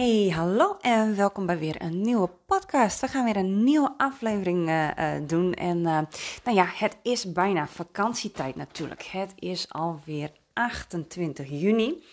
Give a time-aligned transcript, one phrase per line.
[0.00, 3.00] Hey, hallo en welkom bij weer een nieuwe podcast.
[3.00, 5.54] We gaan weer een nieuwe aflevering uh, uh, doen.
[5.54, 5.98] En uh,
[6.44, 9.02] nou ja, het is bijna vakantietijd natuurlijk.
[9.02, 12.04] Het is alweer 28 juni.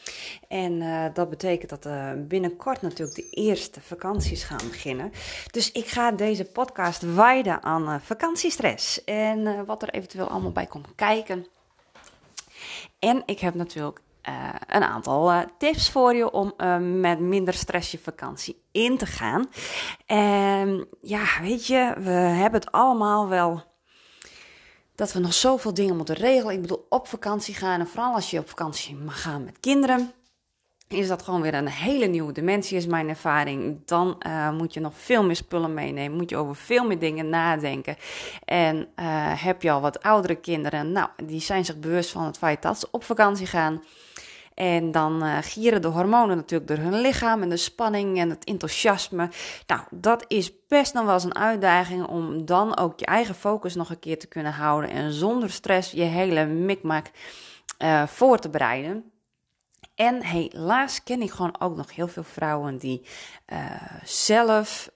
[0.47, 0.79] En
[1.13, 1.87] dat betekent dat
[2.27, 5.11] binnenkort natuurlijk de eerste vakanties gaan beginnen.
[5.51, 9.03] Dus ik ga deze podcast wijden aan vakantiestress.
[9.03, 11.47] En wat er eventueel allemaal bij komt kijken.
[12.99, 17.53] En ik heb natuurlijk uh, een aantal uh, tips voor je om uh, met minder
[17.53, 19.49] stress je vakantie in te gaan.
[20.05, 23.63] En ja, weet je, we hebben het allemaal wel
[24.95, 26.53] dat we nog zoveel dingen moeten regelen.
[26.53, 30.11] Ik bedoel, op vakantie gaan en vooral als je op vakantie mag gaan met kinderen.
[30.87, 33.81] Is dat gewoon weer een hele nieuwe dimensie, is mijn ervaring.
[33.85, 34.17] Dan
[34.57, 36.17] moet je nog veel meer spullen meenemen.
[36.17, 37.97] Moet je over veel meer dingen nadenken.
[38.45, 38.87] En
[39.37, 42.79] heb je al wat oudere kinderen, nou, die zijn zich bewust van het feit dat
[42.79, 43.83] ze op vakantie gaan.
[44.57, 48.43] En dan uh, gieren de hormonen natuurlijk door hun lichaam en de spanning en het
[48.43, 49.29] enthousiasme.
[49.67, 53.75] Nou, dat is best nog wel eens een uitdaging om dan ook je eigen focus
[53.75, 57.11] nog een keer te kunnen houden en zonder stress je hele mikmak
[57.79, 59.11] uh, voor te bereiden.
[59.95, 63.05] En helaas ken ik gewoon ook nog heel veel vrouwen die
[63.53, 63.59] uh,
[64.03, 64.89] zelf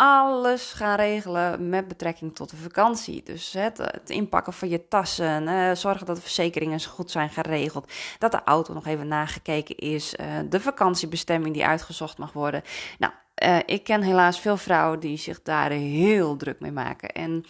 [0.00, 3.22] alles gaan regelen met betrekking tot de vakantie.
[3.22, 8.40] Dus het, inpakken van je tassen, zorgen dat de verzekeringen goed zijn geregeld, dat de
[8.44, 12.62] auto nog even nagekeken is, uh, de vakantiebestemming die uitgezocht mag worden.
[12.98, 13.12] Nou,
[13.44, 17.08] uh, ik ken helaas veel vrouwen die zich daar heel druk mee maken.
[17.08, 17.44] En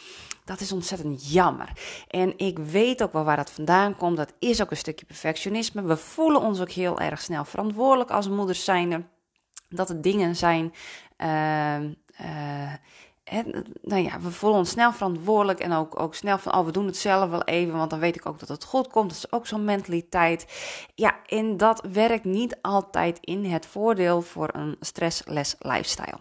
[0.45, 1.69] dat is ontzettend jammer.
[2.09, 4.17] En ik weet ook wel waar dat vandaan komt.
[4.17, 5.83] Dat is ook een stukje perfectionisme.
[5.83, 9.03] We voelen ons ook heel erg snel verantwoordelijk als moeders zijnde.
[9.69, 10.73] Dat het dingen zijn
[11.19, 11.91] uh,
[13.31, 16.73] en, nou ja, we voelen ons snel verantwoordelijk en ook, ook snel van, oh, we
[16.73, 19.09] doen het zelf wel even, want dan weet ik ook dat het goed komt.
[19.09, 20.47] Dat is ook zo'n mentaliteit.
[20.95, 26.19] Ja, en dat werkt niet altijd in het voordeel voor een stressless lifestyle.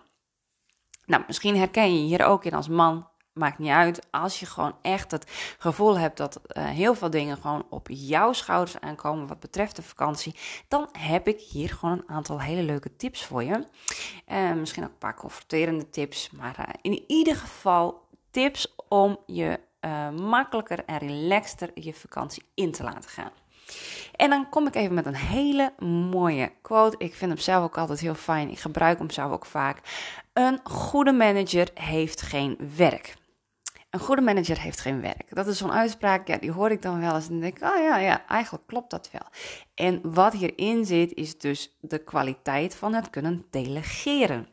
[1.06, 4.08] Nou, misschien herken je hier ook in als man maakt niet uit.
[4.12, 8.34] Als je gewoon echt het gevoel hebt dat uh, heel veel dingen gewoon op jouw
[8.34, 10.36] schouders aankomen wat betreft de vakantie,
[10.68, 13.66] dan heb ik hier gewoon een aantal hele leuke tips voor je.
[14.28, 19.60] Uh, misschien ook een paar confronterende tips, maar uh, in ieder geval tips om je
[20.16, 23.32] makkelijker en relaxter je vakantie in te laten gaan.
[24.16, 25.74] En dan kom ik even met een hele
[26.12, 26.98] mooie quote.
[26.98, 28.50] Ik vind hem zelf ook altijd heel fijn.
[28.50, 29.78] Ik gebruik hem zelf ook vaak.
[30.34, 33.18] Een goede manager heeft geen werk.
[33.90, 35.36] Een goede manager heeft geen werk.
[35.36, 37.78] Dat is zo'n uitspraak, ja, die hoor ik dan wel eens en denk ik, oh
[37.78, 39.28] ja, ja, eigenlijk klopt dat wel.
[39.76, 44.48] En wat hierin zit, is dus de kwaliteit van het kunnen delegeren.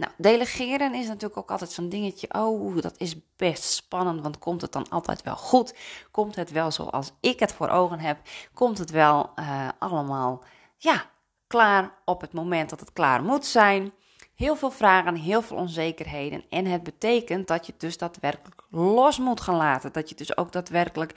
[0.00, 2.28] Nou, delegeren is natuurlijk ook altijd zo'n dingetje.
[2.34, 5.74] Oh, dat is best spannend, want komt het dan altijd wel goed?
[6.10, 8.18] Komt het wel zoals ik het voor ogen heb?
[8.54, 10.44] Komt het wel uh, allemaal,
[10.76, 11.10] ja,
[11.46, 13.92] klaar op het moment dat het klaar moet zijn?
[14.34, 16.44] heel veel vragen, heel veel onzekerheden.
[16.48, 19.92] En het betekent dat je dus daadwerkelijk los moet gaan laten.
[19.92, 21.12] Dat je dus ook daadwerkelijk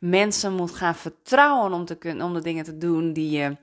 [0.00, 3.56] mensen moet gaan vertrouwen om, te kunnen, om de dingen te doen die, je,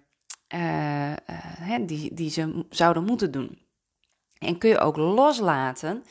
[0.53, 3.58] uh, uh, die, die ze zouden moeten doen.
[4.39, 6.03] En kun je ook loslaten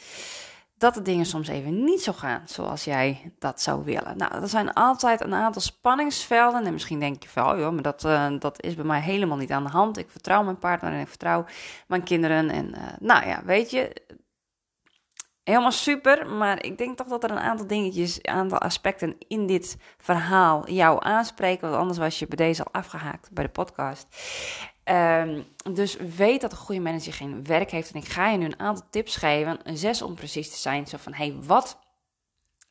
[0.79, 4.17] dat de dingen soms even niet zo gaan zoals jij dat zou willen.
[4.17, 6.67] Nou, er zijn altijd een aantal spanningsvelden.
[6.67, 9.37] En misschien denk je van, oh joh, maar dat, uh, dat is bij mij helemaal
[9.37, 9.99] niet aan de hand.
[9.99, 11.45] Ik vertrouw mijn partner en ik vertrouw
[11.87, 12.51] mijn kinderen.
[12.51, 14.03] En uh, nou ja, weet je,
[15.43, 16.27] helemaal super.
[16.27, 20.71] Maar ik denk toch dat er een aantal dingetjes, een aantal aspecten in dit verhaal
[20.71, 21.69] jou aanspreken.
[21.69, 24.07] Want anders was je bij deze al afgehaakt bij de podcast.
[24.91, 27.91] Um, dus weet dat een goede manager geen werk heeft.
[27.93, 29.59] En ik ga je nu een aantal tips geven.
[29.65, 30.87] Zes om precies te zijn.
[30.87, 31.79] Zo van, hey, wat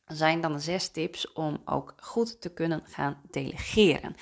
[0.04, 4.14] zijn dan de zes tips om ook goed te kunnen gaan delegeren?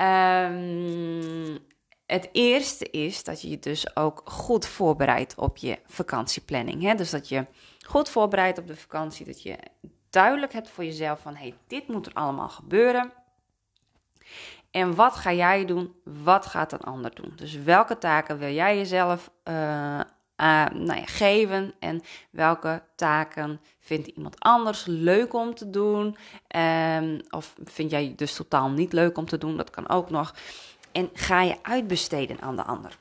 [0.00, 1.58] Um,
[2.06, 6.82] het eerste is dat je je dus ook goed voorbereidt op je vakantieplanning.
[6.82, 6.94] Hè?
[6.94, 7.46] Dus dat je
[7.86, 9.26] goed voorbereidt op de vakantie.
[9.26, 9.58] Dat je
[10.10, 13.12] duidelijk hebt voor jezelf van, hey, dit moet er allemaal gebeuren.
[14.70, 15.94] En wat ga jij doen?
[16.04, 17.32] Wat gaat een ander doen?
[17.36, 21.74] Dus welke taken wil jij jezelf uh, uh, nou ja, geven?
[21.78, 26.16] En welke taken vindt iemand anders leuk om te doen?
[26.56, 29.56] Um, of vind jij dus totaal niet leuk om te doen?
[29.56, 30.34] Dat kan ook nog.
[30.92, 32.98] En ga je uitbesteden aan de ander.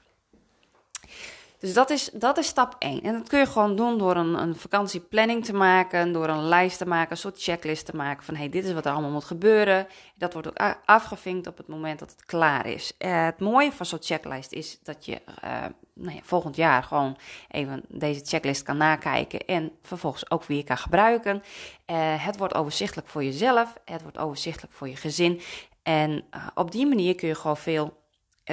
[1.60, 3.02] Dus dat is, dat is stap 1.
[3.02, 6.78] En dat kun je gewoon doen door een, een vakantieplanning te maken, door een lijst
[6.78, 9.24] te maken, een soort checklist te maken van hey, dit is wat er allemaal moet
[9.24, 9.88] gebeuren.
[10.16, 12.94] Dat wordt ook afgevinkt op het moment dat het klaar is.
[13.00, 17.18] Uh, het mooie van zo'n checklist is dat je uh, nou ja, volgend jaar gewoon
[17.52, 21.36] even deze checklist kan nakijken en vervolgens ook weer kan gebruiken.
[21.36, 25.42] Uh, het wordt overzichtelijk voor jezelf, het wordt overzichtelijk voor je gezin.
[25.84, 26.24] En
[26.54, 27.99] op die manier kun je gewoon veel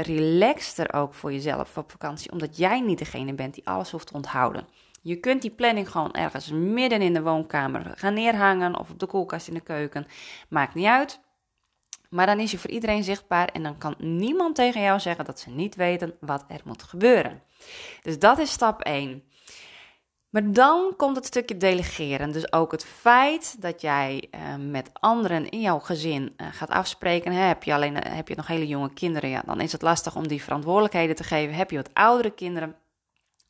[0.02, 4.14] relaxter ook voor jezelf op vakantie, omdat jij niet degene bent die alles hoeft te
[4.14, 4.68] onthouden.
[5.02, 9.06] Je kunt die planning gewoon ergens midden in de woonkamer gaan neerhangen of op de
[9.06, 10.06] koelkast in de keuken.
[10.48, 11.20] Maakt niet uit.
[12.10, 15.40] Maar dan is je voor iedereen zichtbaar en dan kan niemand tegen jou zeggen dat
[15.40, 17.42] ze niet weten wat er moet gebeuren.
[18.02, 19.22] Dus dat is stap 1.
[20.30, 22.32] Maar dan komt het stukje delegeren.
[22.32, 24.40] Dus ook het feit dat jij uh,
[24.70, 27.32] met anderen in jouw gezin uh, gaat afspreken.
[27.32, 29.82] Hè, heb je alleen uh, heb je nog hele jonge kinderen, ja, dan is het
[29.82, 31.54] lastig om die verantwoordelijkheden te geven.
[31.54, 32.76] Heb je wat oudere kinderen,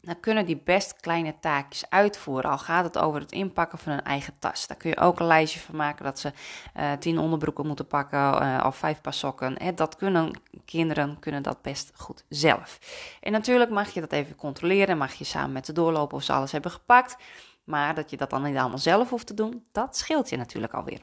[0.06, 2.50] dan kunnen die best kleine taakjes uitvoeren.
[2.50, 4.66] Al gaat het over het inpakken van een eigen tas.
[4.66, 6.32] Daar kun je ook een lijstje van maken dat ze
[6.76, 9.74] uh, tien onderbroeken moeten pakken uh, of vijf paar sokken.
[9.74, 12.78] dat kunnen kinderen kunnen dat best goed zelf.
[13.20, 14.98] En natuurlijk mag je dat even controleren.
[14.98, 17.16] Mag je samen met ze doorlopen of ze alles hebben gepakt.
[17.64, 20.72] Maar dat je dat dan niet allemaal zelf hoeft te doen, dat scheelt je natuurlijk
[20.72, 21.00] alweer.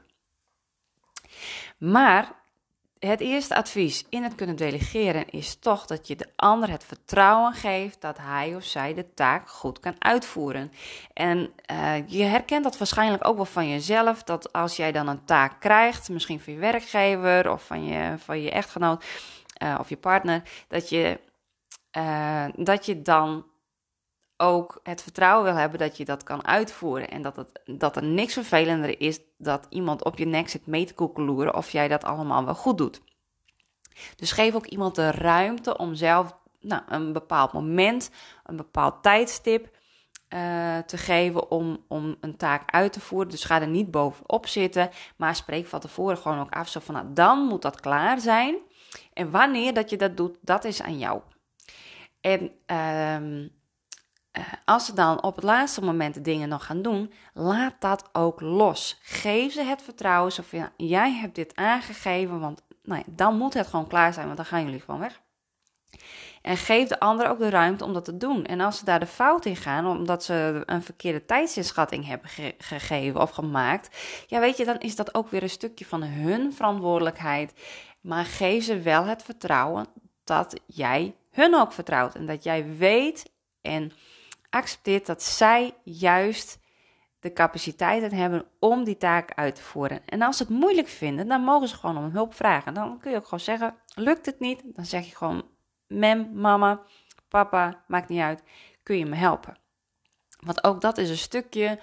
[1.78, 2.43] Maar
[3.08, 7.54] het eerste advies in het kunnen delegeren is toch dat je de ander het vertrouwen
[7.54, 10.72] geeft dat hij of zij de taak goed kan uitvoeren.
[11.14, 15.26] En uh, je herkent dat waarschijnlijk ook wel van jezelf, dat als jij dan een
[15.26, 19.06] taak krijgt, misschien van je werkgever of van je, van je echtgenoot
[19.64, 21.20] uh, of je partner, dat je,
[21.98, 23.46] uh, dat je dan
[24.44, 27.10] ook het vertrouwen wil hebben dat je dat kan uitvoeren.
[27.10, 30.86] En dat, het, dat er niks vervelender is dat iemand op je nek zit mee
[30.86, 33.02] te koekeloeren of jij dat allemaal wel goed doet.
[34.16, 38.12] Dus geef ook iemand de ruimte om zelf nou, een bepaald moment,
[38.44, 39.78] een bepaald tijdstip
[40.30, 43.30] uh, te geven om, om een taak uit te voeren.
[43.30, 46.68] Dus ga er niet bovenop zitten, maar spreek van tevoren gewoon ook af.
[46.70, 48.56] Zo van, nou, dan moet dat klaar zijn.
[49.14, 51.22] En wanneer dat je dat doet, dat is aan jou.
[52.22, 53.50] En uh,
[54.66, 58.42] als ze dan op het laatste moment de dingen nog gaan doen, laat dat ook
[58.42, 59.00] los.
[59.02, 60.32] Geef ze het vertrouwen.
[60.32, 60.44] Zo
[60.78, 64.46] jij hebt dit aangegeven, want nou ja, dan moet het gewoon klaar zijn, want dan
[64.46, 65.22] gaan jullie gewoon weg.
[66.42, 68.46] En geef de ander ook de ruimte om dat te doen.
[68.46, 73.22] En als ze daar de fout in gaan, omdat ze een verkeerde tijdsinschatting hebben gegeven
[73.22, 73.98] of gemaakt,
[74.28, 77.54] ja, weet je, dan is dat ook weer een stukje van hun verantwoordelijkheid.
[78.02, 79.86] Maar geef ze wel het vertrouwen
[80.24, 83.32] dat jij hun ook vertrouwt en dat jij weet
[83.62, 83.92] en
[84.54, 86.60] accepteert dat zij juist
[87.20, 90.02] de capaciteiten hebben om die taak uit te voeren.
[90.06, 92.74] En als ze het moeilijk vinden, dan mogen ze gewoon om hulp vragen.
[92.74, 94.62] Dan kun je ook gewoon zeggen: lukt het niet?
[94.66, 95.48] Dan zeg je gewoon:
[95.88, 96.82] mem, mama,
[97.28, 98.44] papa, maakt niet uit.
[98.84, 99.58] Kun je me helpen?
[100.40, 101.80] Want ook dat is een stukje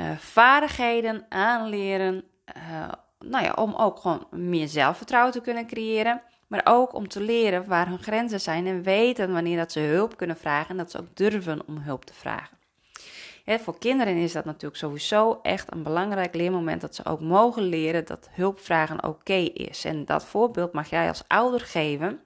[0.00, 2.24] uh, vaardigheden aanleren.
[2.56, 6.22] Uh, nou ja, om ook gewoon meer zelfvertrouwen te kunnen creëren.
[6.48, 10.16] Maar ook om te leren waar hun grenzen zijn en weten wanneer dat ze hulp
[10.16, 12.56] kunnen vragen en dat ze ook durven om hulp te vragen.
[13.44, 18.04] voor kinderen is dat natuurlijk sowieso echt een belangrijk leermoment dat ze ook mogen leren
[18.04, 19.84] dat hulpvragen oké is.
[19.84, 22.20] En dat voorbeeld mag jij als ouder geven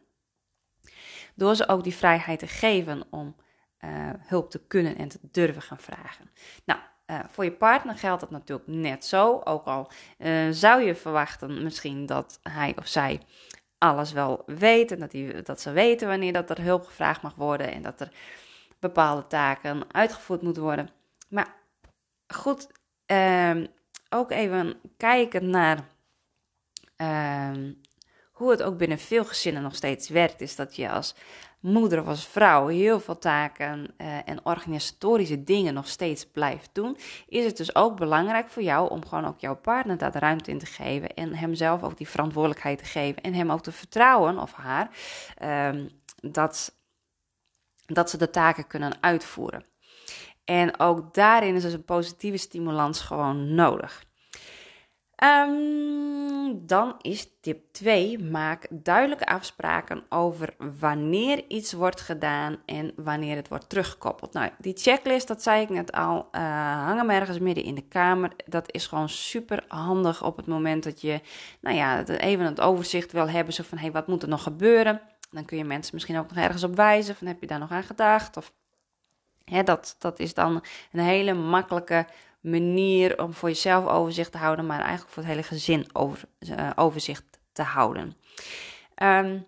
[1.34, 3.36] door ze ook die vrijheid te geven om
[3.84, 6.30] uh, hulp te kunnen en te durven gaan vragen.
[6.64, 9.40] Nou, uh, voor je partner geldt dat natuurlijk net zo.
[9.44, 13.20] Ook al uh, zou je verwachten misschien dat hij of zij
[13.82, 14.98] alles wel weten.
[14.98, 18.12] Dat, die, dat ze weten wanneer dat er hulp gevraagd mag worden en dat er
[18.78, 20.90] bepaalde taken uitgevoerd moeten worden.
[21.28, 21.54] Maar
[22.26, 22.68] goed,
[23.06, 23.66] ehm,
[24.08, 25.84] ook even kijken naar
[26.96, 27.72] ehm,
[28.32, 30.40] hoe het ook binnen veel gezinnen nog steeds werkt.
[30.40, 31.14] Is dat je als
[31.62, 36.96] moeder of als vrouw heel veel taken uh, en organisatorische dingen nog steeds blijft doen,
[37.26, 40.50] is het dus ook belangrijk voor jou om gewoon ook jouw partner daar de ruimte
[40.50, 44.38] in te geven en hemzelf ook die verantwoordelijkheid te geven en hem ook te vertrouwen
[44.38, 44.90] of haar
[45.68, 45.88] um,
[46.20, 46.74] dat,
[47.86, 49.64] dat ze de taken kunnen uitvoeren.
[50.44, 54.04] En ook daarin is dus een positieve stimulans gewoon nodig.
[55.22, 63.36] Um, dan is tip 2: maak duidelijke afspraken over wanneer iets wordt gedaan en wanneer
[63.36, 64.32] het wordt teruggekoppeld.
[64.32, 66.40] Nou, die checklist, dat zei ik net al, uh,
[66.86, 68.32] hangen ergens midden in de kamer.
[68.46, 71.20] Dat is gewoon super handig op het moment dat je,
[71.60, 73.54] nou ja, even het overzicht wil hebben.
[73.54, 75.00] Zo van: hey, wat moet er nog gebeuren?
[75.30, 77.14] Dan kun je mensen misschien ook nog ergens op wijzen.
[77.14, 78.36] Van heb je daar nog aan gedacht?
[78.36, 78.52] Of
[79.44, 82.06] hè, dat, dat is dan een hele makkelijke
[82.42, 86.70] manier om voor jezelf overzicht te houden, maar eigenlijk voor het hele gezin over, uh,
[86.74, 88.16] overzicht te houden.
[89.02, 89.46] Um,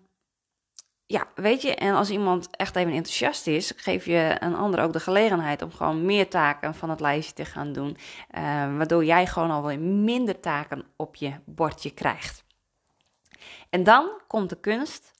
[1.07, 4.93] ja, weet je, en als iemand echt even enthousiast is, geef je een ander ook
[4.93, 7.97] de gelegenheid om gewoon meer taken van het lijstje te gaan doen.
[8.37, 8.41] Uh,
[8.77, 12.43] waardoor jij gewoon alweer minder taken op je bordje krijgt.
[13.69, 15.11] En dan komt de kunst,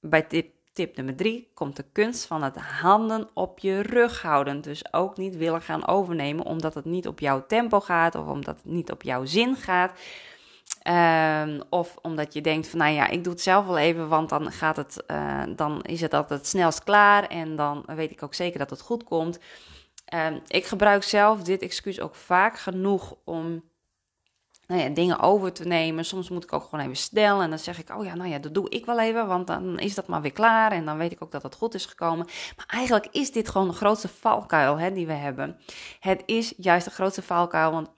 [0.00, 4.60] bij tip, tip nummer drie, komt de kunst van het handen op je rug houden.
[4.60, 8.56] Dus ook niet willen gaan overnemen omdat het niet op jouw tempo gaat of omdat
[8.56, 9.92] het niet op jouw zin gaat.
[10.82, 14.28] Ehm, of omdat je denkt van, nou ja, ik doe het zelf wel even, want
[14.28, 18.22] dan gaat het, uh, dan is het altijd het snelst klaar en dan weet ik
[18.22, 19.38] ook zeker dat het goed komt.
[20.04, 23.69] Ehm, ik gebruik zelf dit excuus ook vaak genoeg om
[24.70, 26.04] nou ja, dingen over te nemen.
[26.04, 28.38] Soms moet ik ook gewoon even snel en dan zeg ik, oh ja, nou ja,
[28.38, 31.12] dat doe ik wel even, want dan is dat maar weer klaar en dan weet
[31.12, 32.26] ik ook dat het goed is gekomen.
[32.56, 35.60] Maar eigenlijk is dit gewoon de grootste valkuil hè, die we hebben.
[36.00, 37.90] Het is juist de grootste valkuil, want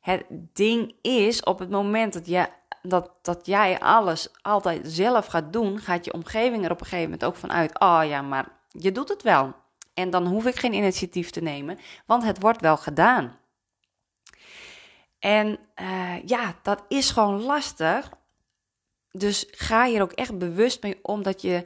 [0.00, 2.48] het ding is, op het moment dat,
[2.82, 7.10] dat, dat jij alles altijd zelf gaat doen, gaat je omgeving er op een gegeven
[7.10, 7.80] moment ook van uit.
[7.80, 9.54] Oh ja, maar je doet het wel.
[9.94, 13.36] En dan hoef ik geen initiatief te nemen, want het wordt wel gedaan.
[15.18, 18.10] En uh, ja, dat is gewoon lastig.
[19.10, 21.62] Dus ga hier ook echt bewust mee om dat je,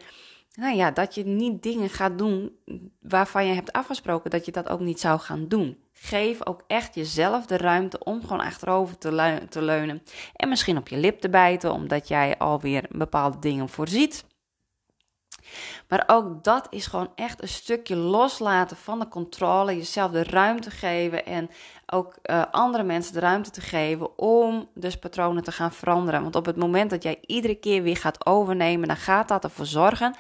[0.52, 2.56] nou ja, dat je niet dingen gaat doen
[3.00, 5.78] waarvan je hebt afgesproken dat je dat ook niet zou gaan doen.
[5.92, 10.02] Geef ook echt jezelf de ruimte om gewoon achterover te, te leunen.
[10.37, 14.25] En misschien op je lip te bijten, omdat jij alweer bepaalde dingen voorziet.
[15.88, 19.76] Maar ook dat is gewoon echt een stukje loslaten van de controle.
[19.76, 21.50] Jezelf de ruimte geven en
[21.87, 26.23] ook uh, andere mensen de ruimte te geven om dus patronen te gaan veranderen.
[26.23, 29.66] Want op het moment dat jij iedere keer weer gaat overnemen, dan gaat dat ervoor
[29.66, 30.14] zorgen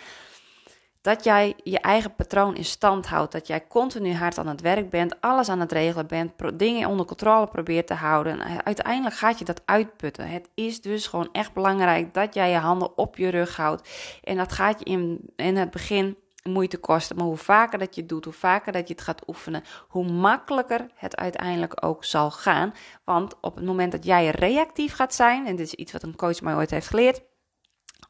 [1.02, 3.32] dat jij je eigen patroon in stand houdt.
[3.32, 7.06] Dat jij continu hard aan het werk bent, alles aan het regelen bent, dingen onder
[7.06, 8.64] controle probeert te houden.
[8.64, 10.28] Uiteindelijk gaat je dat uitputten.
[10.28, 13.88] Het is dus gewoon echt belangrijk dat jij je handen op je rug houdt.
[14.22, 17.16] En dat gaat je in, in het begin moeite kosten.
[17.16, 20.10] Maar hoe vaker dat je het doet, hoe vaker dat je het gaat oefenen, hoe
[20.10, 22.74] makkelijker het uiteindelijk ook zal gaan.
[23.04, 26.16] Want op het moment dat jij reactief gaat zijn, en dit is iets wat een
[26.16, 27.22] coach mij ooit heeft geleerd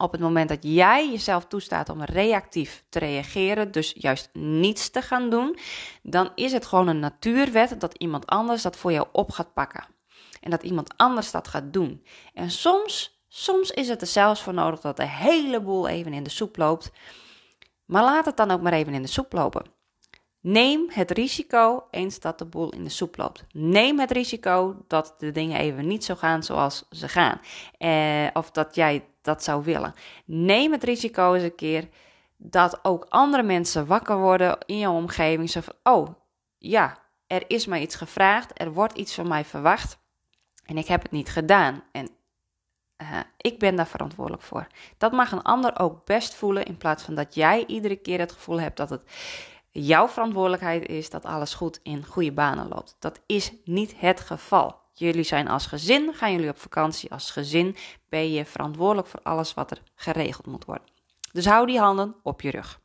[0.02, 5.02] op het moment dat jij jezelf toestaat om reactief te reageren, dus juist niets te
[5.02, 5.58] gaan doen,
[6.02, 9.84] dan is het gewoon een natuurwet dat iemand anders dat voor jou op gaat pakken.
[10.40, 12.04] En dat iemand anders dat gaat doen.
[12.34, 16.22] En soms, soms is het er zelfs voor nodig dat de hele boel even in
[16.22, 16.90] de soep loopt.
[17.84, 19.81] Maar laat het dan ook maar even in de soep lopen.
[20.42, 23.44] Neem het risico eens dat de boel in de soep loopt.
[23.52, 27.40] Neem het risico dat de dingen even niet zo gaan zoals ze gaan.
[27.78, 29.94] Eh, of dat jij dat zou willen.
[30.24, 31.88] Neem het risico eens een keer
[32.36, 35.50] dat ook andere mensen wakker worden in jouw omgeving.
[35.50, 36.08] Zo van, oh
[36.58, 39.98] ja, er is mij iets gevraagd, er wordt iets van mij verwacht
[40.64, 41.82] en ik heb het niet gedaan.
[41.92, 42.08] En
[43.02, 44.66] uh, ik ben daar verantwoordelijk voor.
[44.98, 48.32] Dat mag een ander ook best voelen in plaats van dat jij iedere keer het
[48.32, 49.02] gevoel hebt dat het
[49.72, 52.96] jouw verantwoordelijkheid is dat alles goed in goede banen loopt.
[52.98, 54.80] Dat is niet het geval.
[54.92, 57.76] Jullie zijn als gezin, gaan jullie op vakantie als gezin,
[58.08, 60.86] ben je verantwoordelijk voor alles wat er geregeld moet worden.
[61.32, 62.80] Dus hou die handen op je rug.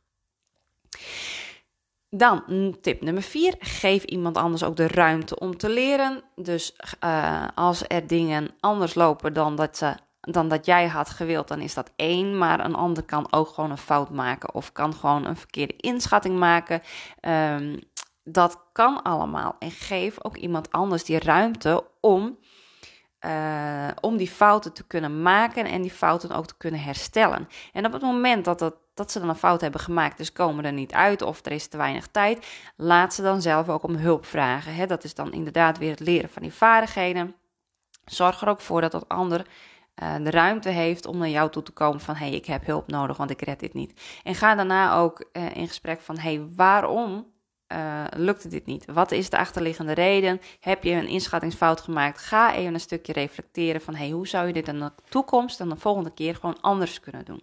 [2.10, 3.54] Dan tip nummer 4.
[3.58, 6.22] Geef iemand anders ook de ruimte om te leren.
[6.34, 11.48] Dus uh, als er dingen anders lopen dan dat, ze, dan dat jij had gewild,
[11.48, 12.38] dan is dat één.
[12.38, 16.38] Maar een ander kan ook gewoon een fout maken of kan gewoon een verkeerde inschatting
[16.38, 16.82] maken.
[17.20, 17.78] Um,
[18.32, 19.56] dat kan allemaal.
[19.58, 22.38] En geef ook iemand anders die ruimte om,
[23.26, 27.48] uh, om die fouten te kunnen maken en die fouten ook te kunnen herstellen.
[27.72, 30.64] En op het moment dat, dat, dat ze dan een fout hebben gemaakt, dus komen
[30.64, 32.46] er niet uit of er is te weinig tijd,
[32.76, 34.74] laat ze dan zelf ook om hulp vragen.
[34.74, 34.86] Hè?
[34.86, 37.34] Dat is dan inderdaad weer het leren van die vaardigheden.
[38.04, 39.46] Zorg er ook voor dat dat ander
[39.98, 43.16] de ruimte heeft om naar jou toe te komen van hey, ik heb hulp nodig,
[43.16, 44.20] want ik red dit niet.
[44.22, 47.26] En ga daarna ook uh, in gesprek van hey, waarom
[47.72, 48.84] uh, lukte dit niet?
[48.92, 50.40] Wat is de achterliggende reden?
[50.60, 52.20] Heb je een inschattingsfout gemaakt?
[52.20, 55.68] Ga even een stukje reflecteren van hey, hoe zou je dit in de toekomst en
[55.68, 57.42] de volgende keer gewoon anders kunnen doen?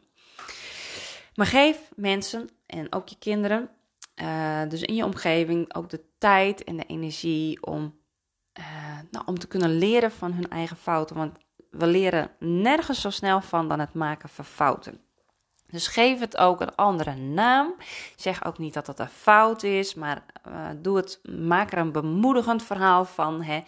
[1.35, 3.69] Maar geef mensen en ook je kinderen,
[4.69, 8.00] dus in je omgeving, ook de tijd en de energie om,
[9.12, 11.15] nou, om te kunnen leren van hun eigen fouten.
[11.15, 11.38] Want
[11.77, 15.00] we leren nergens zo snel van dan het maken van fouten.
[15.67, 17.75] Dus geef het ook een andere naam.
[18.15, 21.91] Zeg ook niet dat het een fout is, maar uh, doe het, maak er een
[21.91, 23.44] bemoedigend verhaal van.
[23.44, 23.63] Hè.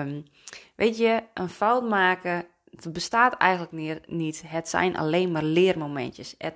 [0.00, 0.24] Um,
[0.76, 2.46] weet je, een fout maken,
[2.92, 4.42] bestaat eigenlijk niet.
[4.46, 6.34] Het zijn alleen maar leermomentjes.
[6.38, 6.54] Het,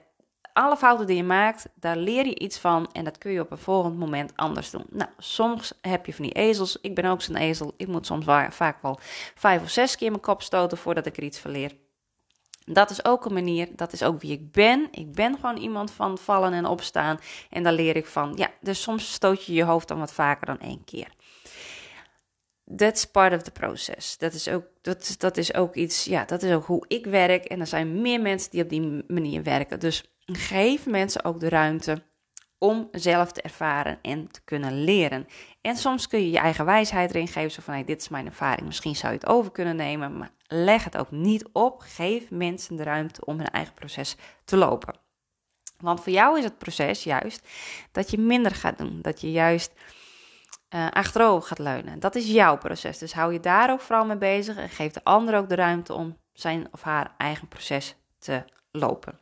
[0.53, 3.51] alle fouten die je maakt, daar leer je iets van en dat kun je op
[3.51, 4.85] een volgend moment anders doen.
[4.91, 6.79] Nou, soms heb je van die ezels.
[6.81, 7.75] Ik ben ook zo'n ezel.
[7.77, 8.99] Ik moet soms vaak wel
[9.35, 11.73] vijf of zes keer mijn kop stoten voordat ik er iets van leer.
[12.65, 14.89] Dat is ook een manier, dat is ook wie ik ben.
[14.91, 17.19] Ik ben gewoon iemand van vallen en opstaan.
[17.51, 18.33] En daar leer ik van.
[18.37, 21.09] Ja, dus soms stoot je je hoofd dan wat vaker dan één keer.
[22.77, 24.19] That's part of the process.
[24.19, 27.45] Dat is ook, dat, dat is ook iets, ja, dat is ook hoe ik werk.
[27.45, 29.81] En er zijn meer mensen die op die manier werken.
[29.81, 30.05] Dus
[30.37, 32.03] geef mensen ook de ruimte
[32.59, 35.27] om zelf te ervaren en te kunnen leren.
[35.61, 38.27] En soms kun je je eigen wijsheid erin geven, zo van hey, dit is mijn
[38.27, 41.81] ervaring, misschien zou je het over kunnen nemen, maar leg het ook niet op.
[41.81, 44.95] Geef mensen de ruimte om hun eigen proces te lopen.
[45.79, 47.49] Want voor jou is het proces juist
[47.93, 49.73] dat je minder gaat doen, dat je juist
[50.75, 52.01] uh, achterover gaat leunen.
[52.01, 55.05] Dat is jouw proces, dus hou je daar ook vooral mee bezig en geef de
[55.05, 59.20] ander ook de ruimte om zijn of haar eigen proces te lopen.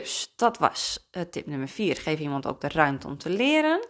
[0.00, 1.96] Dus dat was uh, tip nummer 4.
[1.96, 3.86] Geef iemand ook de ruimte om te leren.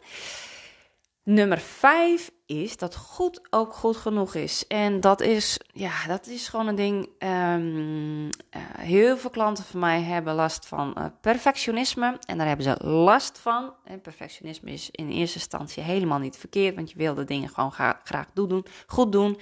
[1.22, 4.66] Nummer 5 is dat goed ook goed genoeg is.
[4.66, 7.08] En dat is, ja, dat is gewoon een ding.
[7.18, 8.30] Um, uh,
[8.78, 12.18] heel veel klanten van mij hebben last van uh, perfectionisme.
[12.26, 13.72] En daar hebben ze last van.
[13.84, 16.74] En perfectionisme is in eerste instantie helemaal niet verkeerd.
[16.74, 19.38] Want je wil de dingen gewoon graag, doen, goed doen.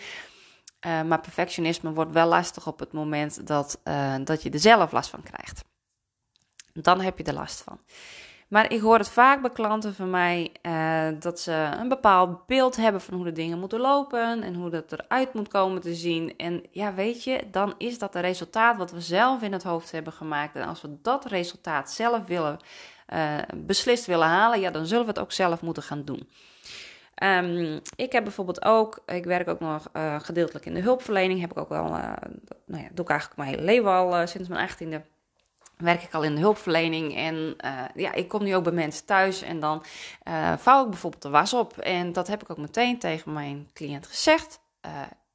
[0.80, 3.80] Maar perfectionisme wordt wel lastig op het moment dat,
[4.24, 5.70] dat je er zelf last van krijgt
[6.72, 7.78] dan heb je er last van.
[8.52, 12.76] Maar ik hoor het vaak bij klanten van mij uh, dat ze een bepaald beeld
[12.76, 16.36] hebben van hoe de dingen moeten lopen en hoe dat eruit moet komen te zien.
[16.36, 19.90] En ja, weet je, dan is dat het resultaat wat we zelf in het hoofd
[19.90, 20.56] hebben gemaakt.
[20.56, 22.58] En als we dat resultaat zelf willen,
[23.14, 26.28] uh, beslist willen halen, ja, dan zullen we het ook zelf moeten gaan doen.
[27.22, 31.40] Um, ik heb bijvoorbeeld ook, ik werk ook nog uh, gedeeltelijk in de hulpverlening.
[31.40, 34.68] Heb ik ook wel, nou ja, doe ik eigenlijk mijn hele leven al sinds mijn
[34.68, 35.11] 18e
[35.82, 37.16] werk ik al in de hulpverlening.
[37.16, 39.84] En uh, ja, ik kom nu ook bij mensen thuis en dan
[40.28, 41.78] uh, vouw ik bijvoorbeeld de was op.
[41.78, 44.60] En dat heb ik ook meteen tegen mijn cliënt gezegd.
[44.86, 44.92] Uh,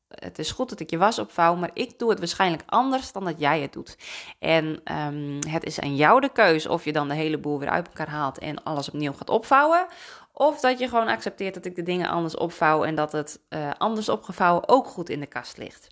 [0.07, 3.25] het is goed dat ik je was opvouw, maar ik doe het waarschijnlijk anders dan
[3.25, 3.97] dat jij het doet.
[4.39, 7.69] En um, het is aan jou de keus of je dan de hele boel weer
[7.69, 9.87] uit elkaar haalt en alles opnieuw gaat opvouwen.
[10.33, 13.39] Of dat je gewoon accepteert dat ik de dingen anders opvouw en dat het
[13.77, 15.87] anders opgevouwen ook goed in de kast ligt.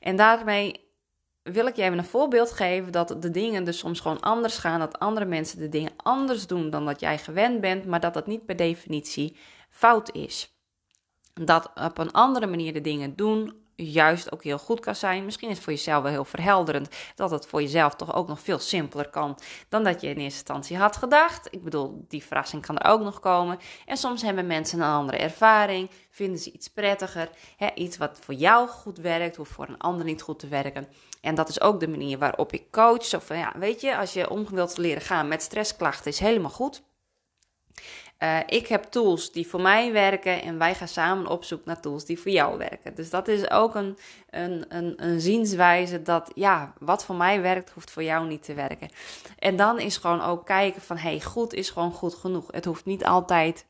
[0.00, 0.89] En daarmee
[1.42, 4.78] wil ik je even een voorbeeld geven dat de dingen dus soms gewoon anders gaan.
[4.78, 8.26] Dat andere mensen de dingen anders doen dan dat jij gewend bent, maar dat dat
[8.26, 9.36] niet per definitie
[9.70, 10.54] fout is.
[11.34, 15.24] Dat op een andere manier de dingen doen juist ook heel goed kan zijn.
[15.24, 18.40] Misschien is het voor jezelf wel heel verhelderend dat het voor jezelf toch ook nog
[18.40, 19.38] veel simpeler kan
[19.68, 21.48] dan dat je in eerste instantie had gedacht.
[21.50, 23.58] Ik bedoel, die verrassing kan er ook nog komen.
[23.86, 28.34] En soms hebben mensen een andere ervaring, vinden ze iets prettiger, hè, iets wat voor
[28.34, 30.88] jou goed werkt, hoeft voor een ander niet goed te werken.
[31.20, 33.08] En dat is ook de manier waarop ik coach.
[33.24, 36.82] Van, ja, weet je, als je om wilt leren gaan met stressklachten, is helemaal goed.
[38.22, 41.80] Uh, ik heb tools die voor mij werken en wij gaan samen op zoek naar
[41.80, 42.94] tools die voor jou werken.
[42.94, 43.98] Dus dat is ook een,
[44.30, 48.54] een, een, een zienswijze dat, ja, wat voor mij werkt, hoeft voor jou niet te
[48.54, 48.88] werken.
[49.38, 52.52] En dan is gewoon ook kijken van, hey, goed is gewoon goed genoeg.
[52.52, 53.66] Het hoeft niet altijd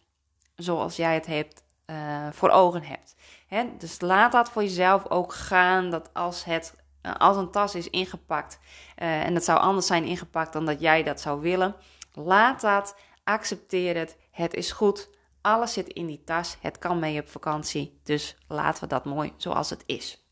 [0.57, 3.15] zoals jij het hebt, uh, voor ogen hebt.
[3.47, 3.65] Hè?
[3.79, 6.75] Dus laat dat voor jezelf ook gaan, dat als het
[7.07, 8.59] uh, als een tas is ingepakt
[8.95, 11.77] en het zou anders zijn ingepakt dan dat jij dat zou willen,
[12.15, 15.11] laat dat, accepteer het het is goed.
[15.41, 16.57] Alles zit in die tas.
[16.61, 18.01] Het kan mee op vakantie.
[18.03, 20.25] Dus laten we dat mooi zoals het is.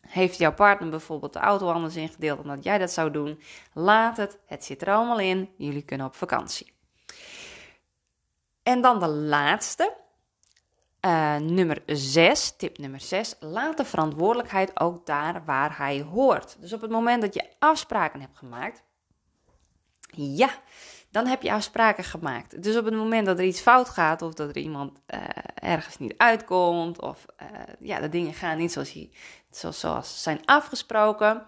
[0.00, 3.40] Heeft jouw partner bijvoorbeeld de auto anders ingedeeld dan dat jij dat zou doen?
[3.72, 4.38] Laat het.
[4.46, 5.50] Het zit er allemaal in.
[5.56, 6.72] Jullie kunnen op vakantie.
[8.62, 9.98] En dan de laatste.
[11.06, 13.36] Uh, nummer 6, tip nummer 6.
[13.40, 16.56] Laat de verantwoordelijkheid ook daar waar hij hoort.
[16.60, 18.82] Dus op het moment dat je afspraken hebt gemaakt.
[20.10, 20.50] Ja,
[21.10, 22.62] dan heb je afspraken gemaakt.
[22.62, 25.20] Dus op het moment dat er iets fout gaat, of dat er iemand uh,
[25.54, 27.48] ergens niet uitkomt, of uh,
[27.80, 29.08] ja, de dingen gaan niet zoals, je,
[29.50, 31.42] zoals, zoals zijn afgesproken,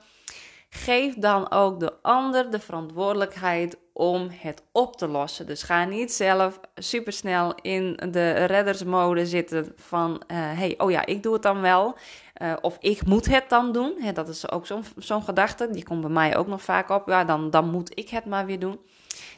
[0.71, 5.47] geef dan ook de ander de verantwoordelijkheid om het op te lossen.
[5.47, 11.23] Dus ga niet zelf supersnel in de reddersmode zitten van, uh, hey, oh ja, ik
[11.23, 11.97] doe het dan wel.
[12.61, 13.95] Of ik moet het dan doen.
[14.15, 15.71] dat is ook zo'n zo'n gedachte.
[15.71, 17.09] Die komt bij mij ook nog vaak op.
[17.09, 18.81] Ja, dan, dan moet ik het maar weer doen.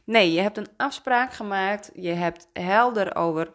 [0.04, 1.90] Nee, je hebt een afspraak gemaakt.
[1.94, 3.52] Je hebt helder over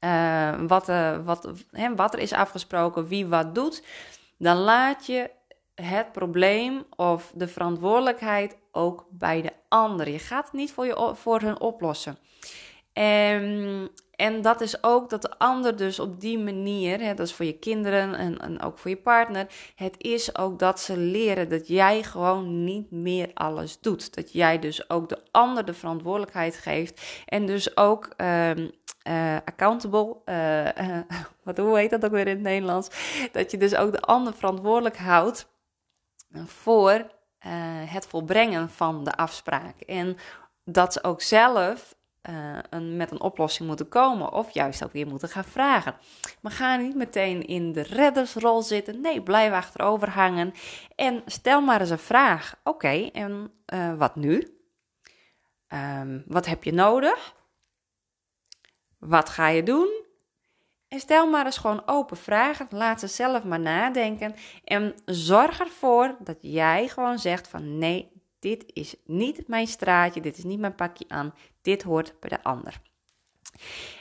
[0.00, 1.50] uh, wat, uh, wat,
[1.96, 3.84] wat er is afgesproken, wie wat doet.
[4.38, 5.30] Dan laat je
[5.74, 10.08] het probleem of de verantwoordelijkheid ook bij de ander.
[10.08, 12.18] Je gaat het niet voor, je, voor hun oplossen.
[12.92, 17.34] En en dat is ook dat de ander dus op die manier, hè, dat is
[17.34, 21.48] voor je kinderen en, en ook voor je partner, het is ook dat ze leren
[21.48, 24.14] dat jij gewoon niet meer alles doet.
[24.14, 28.70] Dat jij dus ook de ander de verantwoordelijkheid geeft en dus ook um,
[29.08, 30.98] uh, accountable, uh,
[31.44, 32.88] wat, hoe heet dat ook weer in het Nederlands?
[33.32, 35.48] Dat je dus ook de ander verantwoordelijk houdt
[36.46, 37.50] voor eh,
[37.92, 39.80] het volbrengen van de afspraak.
[39.80, 40.16] En
[40.64, 41.98] dat ze ook zelf
[42.70, 45.94] een, met een oplossing moeten komen of juist ook weer moeten gaan vragen.
[46.40, 49.00] Maar ga niet meteen in de reddersrol zitten.
[49.00, 50.52] Nee, blijf achterover hangen
[50.96, 52.60] en stel maar eens een vraag.
[52.64, 54.58] Oké, en uh, wat nu?
[55.68, 57.34] Um, wat heb je nodig?
[58.98, 60.08] Wat ga je doen?
[60.88, 62.66] En stel maar eens gewoon open vragen.
[62.70, 64.34] Laat ze zelf maar nadenken.
[64.64, 70.38] En zorg ervoor dat jij gewoon zegt van nee, dit is niet mijn straatje, dit
[70.38, 72.80] is niet mijn pakje aan, dit hoort bij de ander.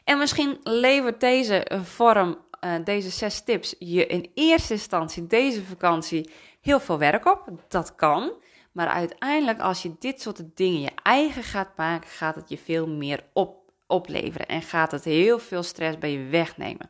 [0.03, 6.29] En misschien levert deze vorm, uh, deze zes tips, je in eerste instantie deze vakantie
[6.61, 7.49] heel veel werk op.
[7.67, 8.31] Dat kan.
[8.71, 12.87] Maar uiteindelijk, als je dit soort dingen je eigen gaat maken, gaat het je veel
[12.87, 16.89] meer op, opleveren en gaat het heel veel stress bij je wegnemen.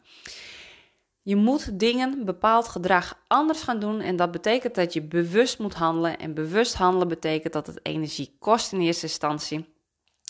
[1.22, 5.74] Je moet dingen, bepaald gedrag anders gaan doen en dat betekent dat je bewust moet
[5.74, 6.18] handelen.
[6.18, 9.78] En bewust handelen betekent dat het energie kost in eerste instantie.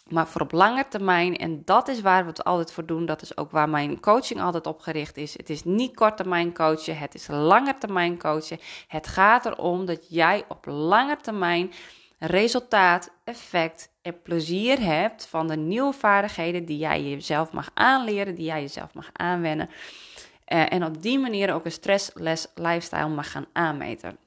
[0.10, 3.21] Maar voor op lange termijn, en dat is waar we het altijd voor doen, dat
[3.21, 5.38] is ook waar mijn coaching altijd op gericht is.
[5.38, 8.60] Het is niet korttermijn coachen, het is lange termijn coachen.
[8.88, 11.71] Het gaat erom dat jij op lange termijn
[12.19, 18.45] resultaat, effect en plezier hebt van de nieuwe vaardigheden die jij jezelf mag aanleren, die
[18.45, 19.69] jij jezelf mag aanwennen.
[20.53, 24.17] Uh, en op die manier ook een stressless lifestyle mag gaan aanmeten.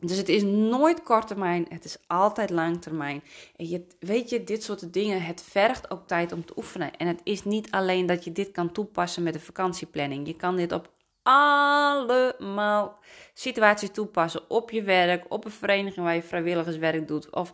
[0.00, 3.22] Dus het is nooit kort termijn, het is altijd lang termijn.
[3.56, 6.96] En je, weet je, dit soort dingen, het vergt ook tijd om te oefenen.
[6.96, 10.26] En het is niet alleen dat je dit kan toepassen met de vakantieplanning.
[10.26, 10.90] Je kan dit op
[11.22, 12.98] allemaal
[13.34, 14.50] situaties toepassen.
[14.50, 17.30] Op je werk, op een vereniging waar je vrijwilligerswerk doet.
[17.30, 17.52] Of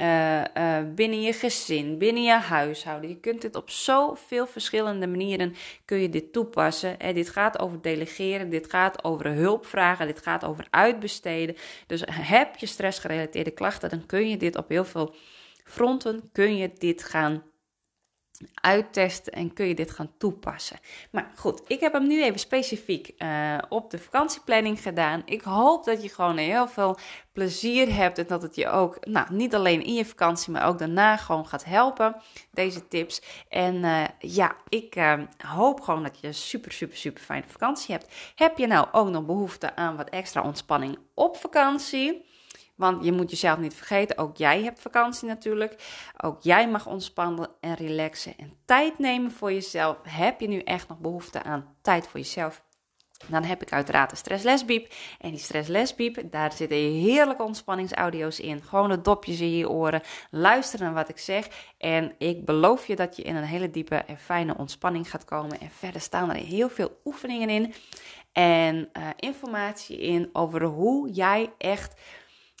[0.00, 3.08] uh, uh, binnen je gezin, binnen je huishouden.
[3.08, 6.98] Je kunt dit op zoveel verschillende manieren kun je dit toepassen.
[6.98, 11.56] En dit gaat over delegeren, dit gaat over hulpvragen, dit gaat over uitbesteden.
[11.86, 15.14] Dus heb je stressgerelateerde klachten, dan kun je dit op heel veel
[15.64, 17.42] fronten kun je dit gaan
[18.54, 20.78] uittesten en kun je dit gaan toepassen.
[21.10, 25.22] Maar goed, ik heb hem nu even specifiek uh, op de vakantieplanning gedaan.
[25.24, 26.98] Ik hoop dat je gewoon heel veel
[27.32, 30.78] plezier hebt en dat het je ook, nou, niet alleen in je vakantie, maar ook
[30.78, 32.16] daarna gewoon gaat helpen,
[32.50, 33.22] deze tips.
[33.48, 35.12] En uh, ja, ik uh,
[35.46, 38.14] hoop gewoon dat je super, super, super fijne vakantie hebt.
[38.34, 42.26] Heb je nou ook nog behoefte aan wat extra ontspanning op vakantie?
[42.78, 45.74] Want je moet jezelf niet vergeten, ook jij hebt vakantie natuurlijk.
[46.16, 49.96] Ook jij mag ontspannen en relaxen en tijd nemen voor jezelf.
[50.02, 52.62] Heb je nu echt nog behoefte aan tijd voor jezelf?
[53.26, 54.92] Dan heb ik uiteraard de stresslesbiep.
[55.18, 58.62] En die stresslesbiep, daar zitten heerlijke ontspanningsaudio's in.
[58.62, 60.02] Gewoon de dopjes in je oren.
[60.30, 61.48] Luisteren naar wat ik zeg.
[61.78, 65.60] En ik beloof je dat je in een hele diepe en fijne ontspanning gaat komen.
[65.60, 67.74] En verder staan er heel veel oefeningen in.
[68.32, 72.00] En uh, informatie in over hoe jij echt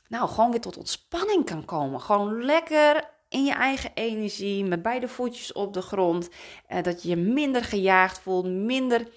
[0.08, 2.00] nou, gewoon weer tot ontspanning kan komen.
[2.00, 6.28] Gewoon lekker in je eigen energie, met beide voetjes op de grond.
[6.68, 9.08] Uh, dat je je minder gejaagd voelt, minder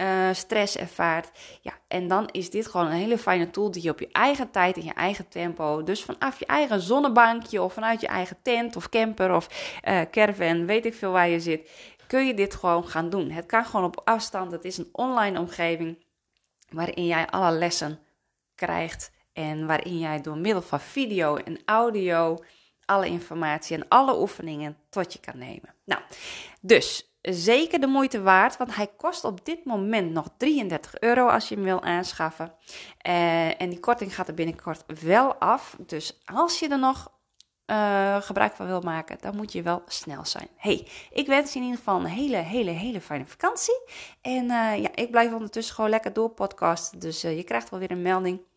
[0.00, 1.30] uh, stress ervaart.
[1.60, 4.50] Ja, en dan is dit gewoon een hele fijne tool die je op je eigen
[4.50, 8.76] tijd, in je eigen tempo, dus vanaf je eigen zonnebankje of vanuit je eigen tent
[8.76, 9.48] of camper of
[9.88, 11.70] uh, caravan, weet ik veel waar je zit,
[12.06, 13.30] kun je dit gewoon gaan doen.
[13.30, 14.52] Het kan gewoon op afstand.
[14.52, 16.04] Het is een online omgeving
[16.70, 17.98] waarin jij alle lessen
[18.54, 22.38] krijgt en waarin jij door middel van video en audio
[22.84, 25.74] alle informatie en alle oefeningen tot je kan nemen.
[25.84, 26.02] Nou,
[26.60, 31.48] dus zeker de moeite waard, want hij kost op dit moment nog 33 euro als
[31.48, 32.52] je hem wil aanschaffen.
[33.08, 35.76] Uh, en die korting gaat er binnenkort wel af.
[35.86, 37.12] Dus als je er nog
[37.66, 40.48] uh, gebruik van wil maken, dan moet je wel snel zijn.
[40.56, 43.84] Hey, ik wens je in ieder geval een hele, hele, hele fijne vakantie.
[44.20, 46.98] En uh, ja, ik blijf ondertussen gewoon lekker door podcasten.
[46.98, 48.40] Dus je krijgt wel weer een melding